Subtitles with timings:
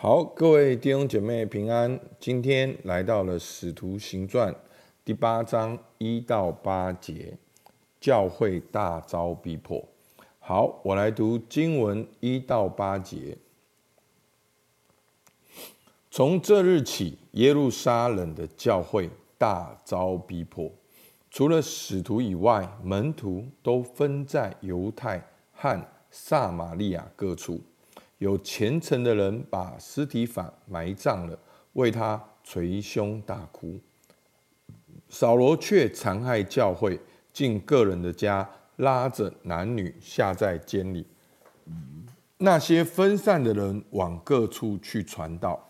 [0.00, 1.98] 好，各位弟兄姐妹平安。
[2.20, 4.54] 今天来到了《使徒行传》
[5.04, 7.36] 第八章一到八节，
[8.00, 9.84] 教会大遭逼迫。
[10.38, 13.36] 好，我来读经文一到八节。
[16.12, 20.70] 从这日起，耶路撒冷的教会大遭逼迫，
[21.28, 25.20] 除了使徒以外，门徒都分在犹太
[25.52, 27.60] 和撒玛利亚各处。
[28.18, 31.38] 有虔诚的人把尸体反埋葬了，
[31.74, 33.78] 为他捶胸大哭。
[35.08, 37.00] 扫罗却残害教会，
[37.32, 41.06] 进个人的家，拉着男女下在监里。
[42.38, 45.68] 那些分散的人往各处去传道。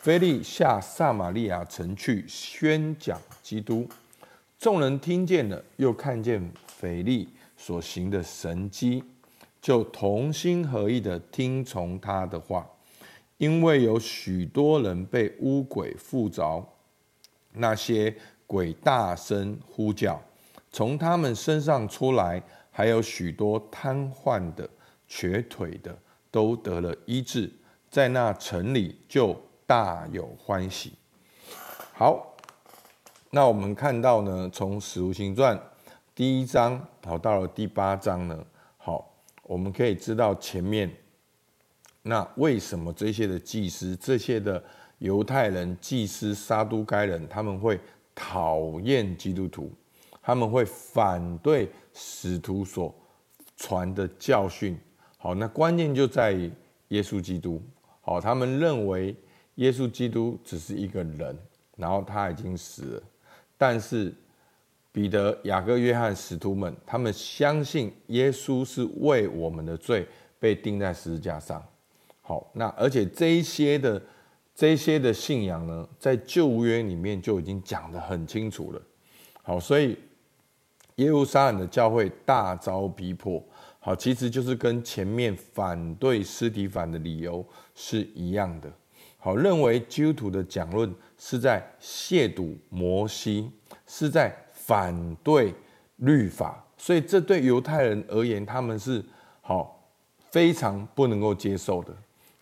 [0.00, 3.86] 腓利下撒玛利亚城去宣讲基督。
[4.58, 9.02] 众人听见了，又看见腓利所行的神迹。
[9.60, 12.68] 就同心合意的听从他的话，
[13.36, 16.64] 因为有许多人被污鬼附着，
[17.52, 18.14] 那些
[18.46, 20.20] 鬼大声呼叫，
[20.70, 24.68] 从他们身上出来，还有许多瘫痪的、
[25.06, 25.96] 瘸腿的，
[26.30, 27.52] 都得了医治，
[27.90, 30.92] 在那城里就大有欢喜。
[31.92, 32.36] 好，
[33.30, 35.60] 那我们看到呢，从史无行传
[36.14, 38.44] 第一章跑到了第八章呢，
[39.48, 40.94] 我们可以知道前面，
[42.02, 44.62] 那为什么这些的祭司、这些的
[44.98, 47.80] 犹太人、祭司、撒都该人，他们会
[48.14, 49.72] 讨厌基督徒，
[50.20, 52.94] 他们会反对使徒所
[53.56, 54.78] 传的教训。
[55.16, 56.52] 好，那关键就在于
[56.88, 57.62] 耶稣基督。
[58.02, 59.16] 好，他们认为
[59.54, 61.34] 耶稣基督只是一个人，
[61.74, 63.02] 然后他已经死了，
[63.56, 64.12] 但是。
[64.98, 70.04] 彼得、雅各、约翰使徒们，他们相信耶稣是为我们的罪
[70.40, 71.64] 被钉在十字架上。
[72.20, 74.02] 好，那而且这些的
[74.52, 78.82] 这些的信仰呢，在旧约里面就已经讲得很清楚了。
[79.40, 79.96] 好，所以
[80.96, 83.40] 耶路撒冷的教会大遭逼迫。
[83.78, 88.68] 好，其实就是跟前面反对司提反的理由是一样的。
[89.16, 93.48] 好，认为基督徒的讲论是在亵渎摩西，
[93.86, 94.36] 是在。
[94.68, 95.54] 反对
[95.96, 99.02] 律法，所以这对犹太人而言，他们是
[99.40, 99.82] 好
[100.30, 101.92] 非常不能够接受的。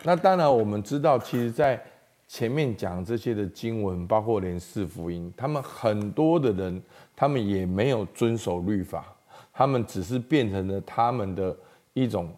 [0.03, 1.81] 那当然，我们知道，其实，在
[2.27, 6.83] 前面讲这些的经文，包括连四福音，他们很多的人，
[7.15, 9.07] 他们也没有遵守律法，
[9.53, 11.57] 他们只是变成了他们的
[11.93, 12.29] 一种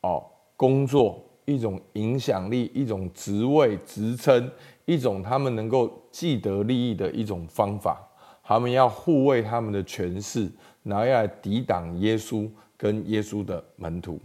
[0.00, 0.26] 哦
[0.56, 4.50] 工作，一种影响力，一种职位职称，
[4.84, 8.04] 一种他们能够既得利益的一种方法。
[8.48, 10.50] 他们要护卫他们的权势，
[10.82, 12.48] 然后要来抵挡耶稣
[12.78, 14.18] 跟耶稣的门徒。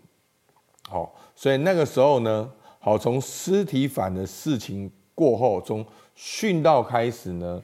[0.87, 5.85] 好，所以那个时候呢，好，从尸体反的事情过后，从
[6.15, 7.61] 殉道开始呢，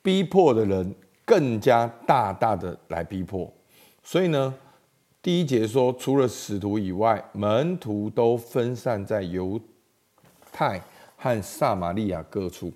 [0.00, 0.94] 逼迫的人
[1.24, 3.52] 更加大大的来逼迫。
[4.04, 4.54] 所以呢，
[5.20, 9.60] 第一节说，除了使徒以外，门徒都分散在犹
[10.52, 10.80] 太
[11.16, 12.72] 和撒玛利亚各处，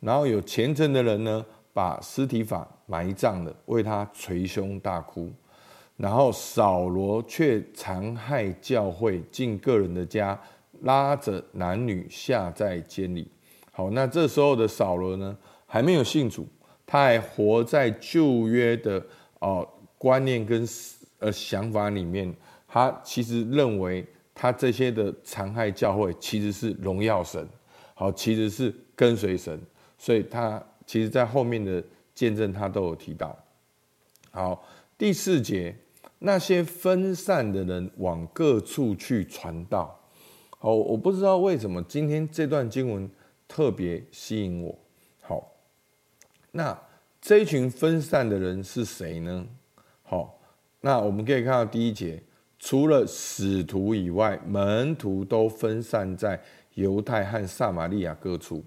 [0.00, 1.42] 然后有虔诚的人呢。
[1.72, 5.32] 把尸体法埋葬了，为他捶胸大哭。
[5.96, 10.40] 然后扫罗却残害教会，进个人的家，
[10.80, 13.30] 拉着男女下在监里。
[13.70, 15.36] 好，那这时候的扫罗呢，
[15.66, 16.46] 还没有信主，
[16.86, 19.04] 他还活在旧约的
[19.40, 20.66] 哦观念跟
[21.18, 22.34] 呃想法里面。
[22.66, 27.46] 他其实认为他这些的残害教会，其实是荣耀神，
[27.92, 29.60] 好，其实是跟随神，
[29.98, 30.62] 所以他。
[30.90, 31.80] 其实，在后面的
[32.12, 33.38] 见证，他都有提到。
[34.32, 34.60] 好，
[34.98, 35.72] 第四节，
[36.18, 39.96] 那些分散的人往各处去传道。
[40.58, 43.08] 好，我不知道为什么今天这段经文
[43.46, 44.76] 特别吸引我。
[45.20, 45.52] 好，
[46.50, 46.76] 那
[47.20, 49.46] 这一群分散的人是谁呢？
[50.02, 50.40] 好，
[50.80, 52.20] 那我们可以看到第一节，
[52.58, 56.42] 除了使徒以外，门徒都分散在
[56.74, 58.64] 犹太和撒玛利亚各处。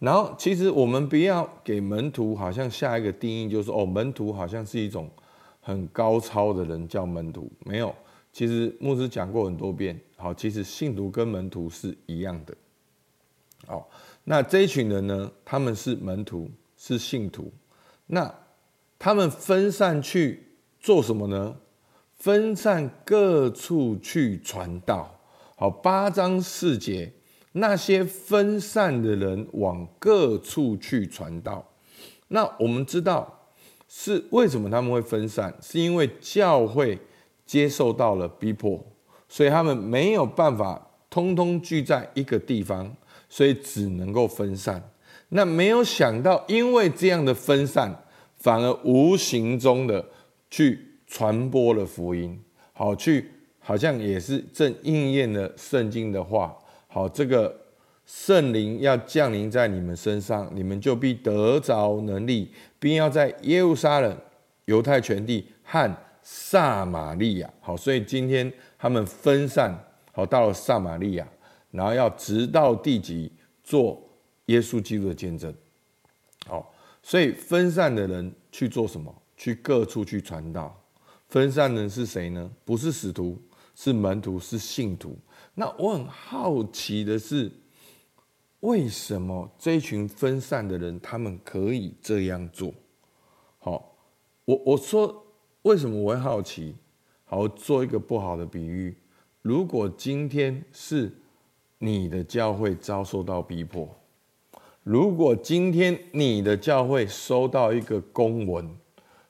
[0.00, 5.10] 然后，其实我们不要给门徒好像下一个定义，就是哦，门徒好像是一种
[5.60, 7.52] 很高超的人叫门徒。
[7.66, 7.94] 没有，
[8.32, 10.00] 其实牧师讲过很多遍。
[10.16, 12.54] 好，其实信徒跟门徒是一样的。
[13.66, 13.90] 好，
[14.24, 17.52] 那这一群人呢，他们是门徒，是信徒。
[18.06, 18.34] 那
[18.98, 21.56] 他们分散去做什么呢？
[22.14, 25.20] 分散各处去传道。
[25.56, 27.12] 好，八章四节。
[27.52, 31.66] 那些分散的人往各处去传道，
[32.28, 33.48] 那我们知道
[33.88, 36.96] 是为什么他们会分散，是因为教会
[37.44, 38.80] 接受到了逼迫，
[39.28, 42.94] 所以他们没有办法通通聚在一个地方，
[43.28, 44.80] 所以只能够分散。
[45.30, 48.04] 那没有想到，因为这样的分散，
[48.36, 50.04] 反而无形中的
[50.48, 52.40] 去传播了福音，
[52.72, 56.56] 好去好像也是正应验了圣经的话。
[56.92, 57.56] 好，这个
[58.04, 64.18] 圣灵要降临在你们身上，你们就必得着能力，并要在耶路撒冷、
[64.64, 67.48] 犹太全地和撒玛利亚。
[67.60, 69.72] 好，所以今天他们分散，
[70.12, 71.26] 好到了撒玛利亚，
[71.70, 73.32] 然后要直到地极
[73.62, 74.06] 做。
[74.46, 75.54] 耶稣基督的见证，
[76.44, 79.14] 好，所以分散的人去做什么？
[79.36, 80.76] 去各处去传道。
[81.28, 82.50] 分散的人是谁呢？
[82.64, 83.40] 不是使徒，
[83.76, 85.16] 是门徒，是信徒。
[85.60, 87.52] 那我很好奇的是，
[88.60, 92.72] 为什么这群分散的人，他们可以这样做？
[93.58, 93.94] 好，
[94.46, 95.22] 我我说
[95.60, 96.74] 为什么我会好奇？
[97.24, 98.96] 好，做一个不好的比喻，
[99.42, 101.12] 如果今天是
[101.76, 103.86] 你的教会遭受到逼迫。
[104.82, 108.74] 如果今天你的教会收到一个公文，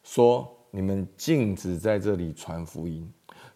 [0.04, 3.04] 说你们禁止在这里传福音；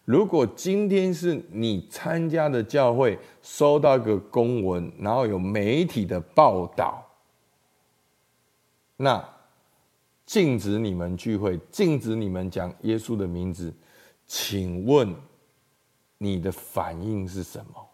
[0.05, 7.03] 如果今天是你参加的教会收到个公文，然后有媒体的报道，
[8.95, 9.23] 那
[10.25, 13.73] 禁止你们聚会，禁止你们讲耶稣的名字，
[14.27, 15.13] 请问
[16.19, 17.87] 你的反应是什么？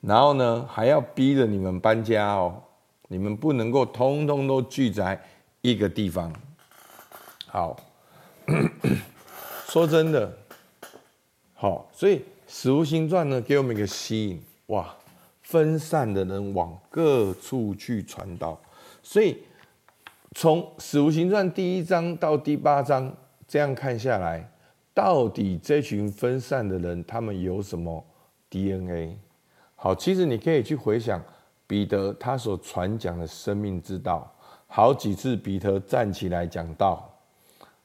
[0.00, 2.60] 然后呢，还要逼着你们搬家哦，
[3.08, 5.22] 你们不能够通通都聚在
[5.60, 6.32] 一个地方。
[7.46, 7.76] 好，
[9.68, 10.36] 说真的，
[11.62, 12.18] 好，所以
[12.48, 14.92] 《使徒行传》呢，给我们一个吸引，哇，
[15.42, 18.60] 分散的人往各处去传道。
[19.00, 19.40] 所以
[20.34, 23.14] 从《使徒行传》第一章到第八章
[23.46, 24.50] 这样看下来，
[24.92, 28.04] 到底这群分散的人，他们有什么
[28.50, 29.16] DNA？
[29.76, 31.22] 好，其实你可以去回想
[31.68, 34.28] 彼得他所传讲的生命之道，
[34.66, 37.08] 好几次彼得站起来讲道，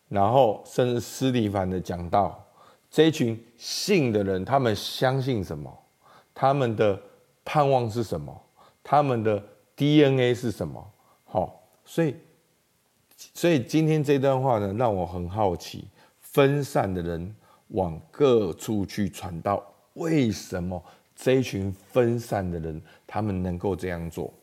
[0.09, 2.43] 然后甚至斯提凡的讲道，
[2.97, 5.71] 这一群信的人，他们相信什么？
[6.33, 6.99] 他们的
[7.45, 8.35] 盼望是什么？
[8.81, 9.39] 他们的
[9.75, 10.83] DNA 是什么？
[11.23, 12.15] 好，所以，
[13.35, 15.87] 所以今天这段话呢，让我很好奇，
[16.21, 17.35] 分散的人
[17.67, 19.63] 往各处去传道，
[19.93, 20.83] 为什么？
[21.15, 24.33] 这一群分散的人，他们能够这样做。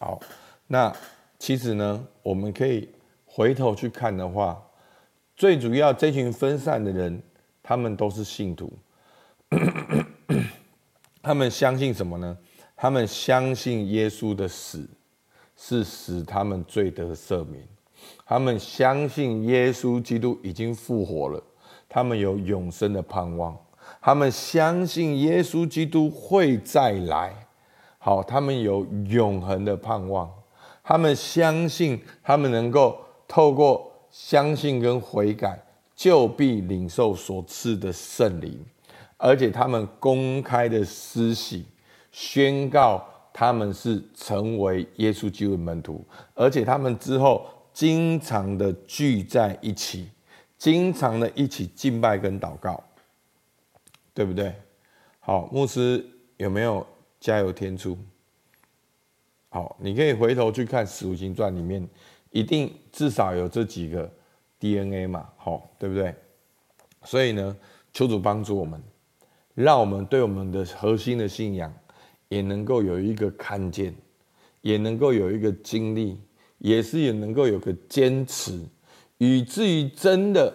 [0.00, 0.18] 好，
[0.66, 0.92] 那
[1.38, 2.88] 其实呢，我们可以
[3.24, 4.60] 回头去看的话，
[5.36, 7.22] 最主要这群分散的人，
[7.70, 8.68] 他们都是信徒。
[11.22, 12.36] 他们相信什么呢？
[12.74, 14.90] 他们相信耶稣的死
[15.56, 17.64] 是使他们罪得赦免。
[18.26, 21.40] 他们相信耶稣基督已经复活了，
[21.88, 23.56] 他们有永生的盼望。
[24.00, 27.32] 他们相信耶稣基督会再来，
[27.98, 30.28] 好，他们有永恒的盼望。
[30.82, 35.62] 他们相信，他们能够透过相信跟悔改，
[36.00, 38.58] 就必领受所赐的圣灵，
[39.18, 41.66] 而且他们公开的施洗，
[42.10, 46.02] 宣告他们是成为耶稣基督的门徒，
[46.32, 50.08] 而且他们之后经常的聚在一起，
[50.56, 52.82] 经常的一起敬拜跟祷告。
[54.12, 54.54] 对不对？
[55.20, 56.04] 好，牧师
[56.36, 56.84] 有没有
[57.20, 57.96] 加油添醋？
[59.50, 61.86] 好，你可以回头去看《使徒行传》里面，
[62.30, 64.10] 一定至少有这几个
[64.60, 66.14] DNA 嘛，好，对不对？
[67.02, 67.56] 所以呢，
[67.92, 68.80] 求主帮助我们，
[69.54, 71.74] 让我们对我们的核心的信仰
[72.28, 73.92] 也能够有一个看见，
[74.60, 76.20] 也能够有一个经历，
[76.58, 78.60] 也是也能够有个坚持，
[79.18, 80.52] 以至于真的。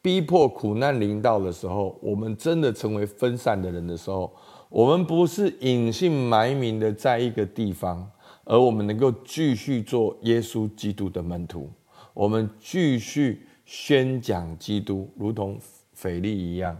[0.00, 4.32] 逼迫苦难临到的时候，我们真的成为分散的人的时候，
[4.70, 8.08] 我们不是隐姓埋名的在一个地方，
[8.44, 11.68] 而我们能够继续做耶稣基督的门徒，
[12.14, 15.60] 我们继续宣讲基督，如同
[15.92, 16.74] 腓力一样。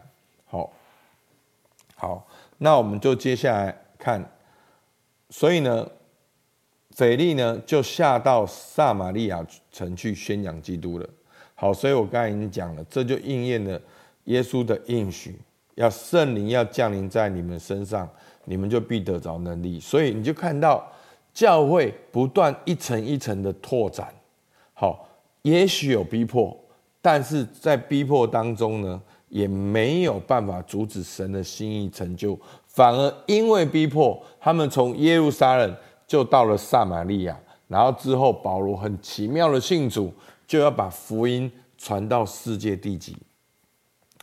[0.47, 0.73] 好，
[1.95, 2.26] 好，
[2.57, 4.26] 那我们就接下来看，
[5.28, 5.87] 所以呢，
[6.92, 11.07] 腓力呢就下到撒玛利亚城去宣讲基督了。
[11.54, 13.78] 好，所以我刚才已经讲了，这就应验了
[14.25, 15.38] 耶稣的应许，
[15.75, 18.09] 要圣灵要降临在你们身上，
[18.47, 19.78] 你们就必得着能力。
[19.78, 20.90] 所以你就看到
[21.35, 24.11] 教会不断一层一层的拓展。
[24.73, 25.07] 好，
[25.42, 26.59] 也许有逼迫，
[27.11, 29.00] 但是在逼迫当中呢，
[29.31, 37.35] 也没有办法阻止神的心意成就，反而因为逼迫，他们从耶路撒冷就到了撒玛利亚，
[37.67, 40.12] 然后之后保罗很奇妙的信主。
[40.47, 43.17] 就要把福音传到世界地极。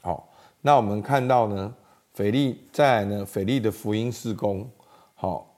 [0.01, 0.27] 好，
[0.61, 1.73] 那我们看到呢，
[2.13, 4.67] 腓利再来呢，腓利的福音事工，
[5.15, 5.55] 好，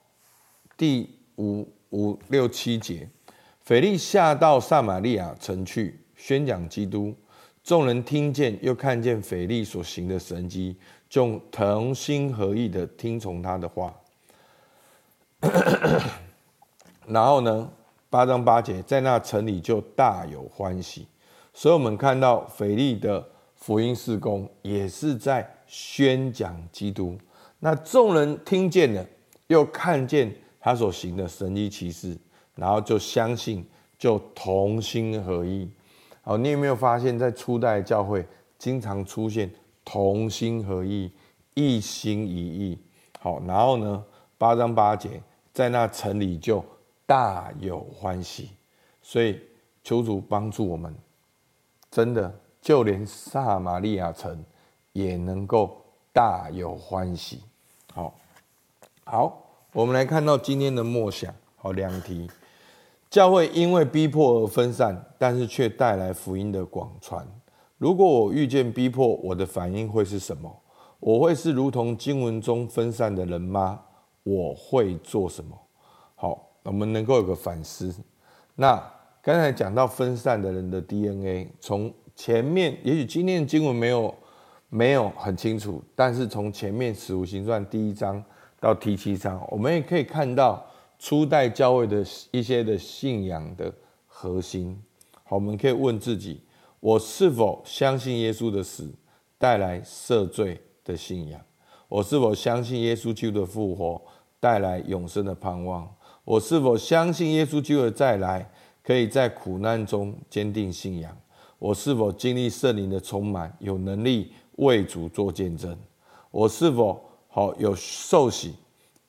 [0.78, 3.10] 第五五六七节，
[3.64, 7.16] 腓力下到撒玛利亚城去宣讲基督，
[7.64, 10.76] 众人听见又看见腓力所行的神迹，
[11.08, 13.96] 就同心合意的听从他的话。
[17.08, 17.72] 然后呢，
[18.10, 21.08] 八章八节，在那城里就大有欢喜。
[21.54, 27.18] 所以，我们看到腓力的福音事工，也是在宣讲基督。
[27.60, 29.06] 那众人听见了，
[29.48, 32.18] 又看见他所行的神迹奇事，
[32.56, 33.66] 然后就相信，
[33.98, 35.70] 就同心合意。
[36.28, 39.50] 好，你有没有发现，在初代教会经常出现
[39.86, 41.10] 同心合意、
[41.54, 42.78] 一心一意？
[43.22, 44.04] 好，然后呢，
[44.38, 45.22] 八章八节，
[45.54, 46.62] 在那城里就
[47.06, 48.50] 大有欢喜。
[49.02, 49.40] 所以
[49.86, 50.94] 求主帮助我们，
[51.90, 54.44] 真的，就连撒玛利亚城
[54.92, 55.82] 也能够。
[56.14, 57.44] 大有欢喜，
[57.94, 58.16] 好，
[59.04, 62.28] 好，我们来看到今天的默想，好，两题，
[63.10, 67.26] 教会因为逼迫而分散，但是却带来福音的广传。
[67.78, 70.52] 如果我遇见逼迫，我的反应会是什么？
[71.00, 73.80] 我会是如同经文中分散的人吗？
[74.24, 75.58] 我会做什么？
[76.16, 77.94] 好，我们能够有个反思。
[78.56, 78.84] 那
[79.22, 84.14] 刚才讲到分散的人的 DNA，从前面，也许今天的经文没有。
[84.70, 88.22] 没有很清楚，但是从前面《使徒行传》第一章
[88.60, 90.62] 到第七章，我们也可以看到
[91.00, 93.74] 初代教会的一些的信仰的
[94.06, 94.82] 核心。
[95.24, 96.42] 好，我们可以问自己：
[96.80, 98.94] 我是否相信耶稣的死
[99.38, 101.40] 带来赦罪的信仰？
[101.88, 104.02] 我是否相信耶稣基督的复活
[104.40, 105.88] 带来永生的盼望？
[106.24, 108.50] 我是否相信耶稣基督的再来
[108.84, 111.18] 可以在苦难中坚定信仰？
[111.60, 114.32] 我是否经历圣灵的充满，有能力？
[114.58, 115.78] 为主做见证，
[116.32, 118.56] 我是否好有受洗？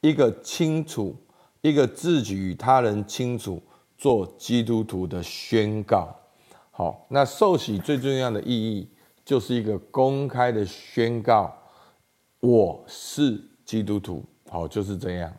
[0.03, 1.17] 一个清楚，
[1.61, 3.63] 一个自己与他人清楚
[3.97, 6.15] 做基督徒的宣告。
[6.71, 8.89] 好，那受洗最重要的意义
[9.25, 11.53] 就是一个公开的宣告，
[12.41, 14.25] 我是基督徒。
[14.49, 15.33] 好，就是这样。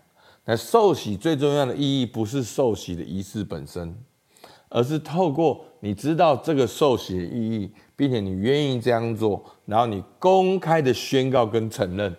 [0.45, 3.95] 那受洗最重要的意义不是受洗的仪式本身，
[4.69, 7.71] 而是透过你知道这个受洗的意义。
[7.99, 12.15] 并且你愿意这样做，然后你公开的宣告跟承认，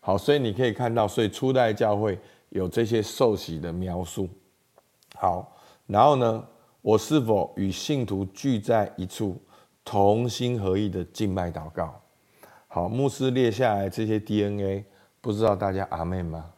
[0.00, 2.18] 好，所以你可以看到，所以初代教会
[2.54, 4.28] 有这些受洗的描述。
[5.16, 5.56] 好，
[5.88, 6.46] 然后呢，
[6.82, 9.42] 我是否与信徒聚在一处，
[9.84, 12.00] 同心合意的敬拜祷告？
[12.68, 14.84] 好，牧师列下来这些 DNA，
[15.20, 16.48] 不知道大家阿们吗？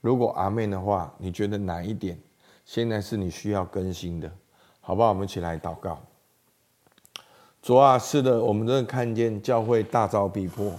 [0.00, 2.16] 如果阿们的话，你觉得哪一点
[2.64, 4.30] 现在是你需要更新的？
[4.80, 5.08] 好不好？
[5.08, 6.00] 我们一起来祷告。
[7.60, 10.72] 主啊，是的，我们真的看见教会大遭逼迫，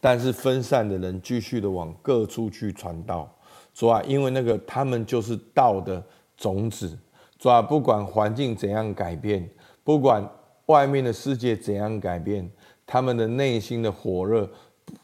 [0.00, 3.30] 但是分散的人继续的往各处去传道。
[3.76, 6.02] 主啊，因为那个他们就是道的
[6.34, 6.98] 种子。
[7.38, 9.46] 主啊，不管环境怎样改变，
[9.84, 10.26] 不管
[10.64, 12.50] 外面的世界怎样改变，
[12.86, 14.48] 他们的内心的火热，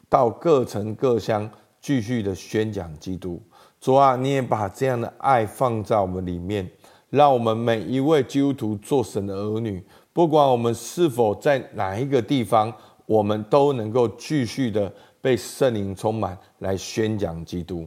[0.09, 1.49] 到各城各乡
[1.83, 3.39] 继续的宣讲基督。
[3.79, 6.67] 主啊，你也把这样的爱放在我们里面，
[7.11, 9.85] 让我们每一位基督徒做神的儿女。
[10.15, 12.73] 不管我们是否在哪一个地方，
[13.05, 17.87] 我们都能够继续的被圣灵充满，来宣讲基督。